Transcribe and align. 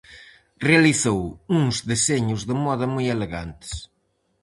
Realizou 0.69 1.21
uns 1.57 1.75
deseños 1.91 2.41
de 2.49 2.55
moda 2.65 2.85
moi 2.93 3.05
elegantes. 3.15 3.71